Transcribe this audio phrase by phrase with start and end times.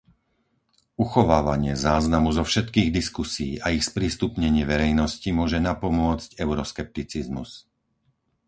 [1.03, 7.51] Uchovávanie záznamu zo všetkých diskusií a ich sprístupnenie verejnosti môže napomôcť euroskepticizmus.